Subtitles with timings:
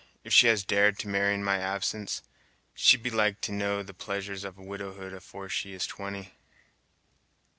[0.23, 2.23] If she has dared to marry in my absence,
[2.73, 6.33] she'd be like to know the pleasures of widowhood afore she is twenty!"